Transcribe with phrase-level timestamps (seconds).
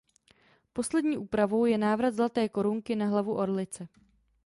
[0.73, 3.87] Poslední úpravou je návrat zlaté korunky na hlavu Orlice.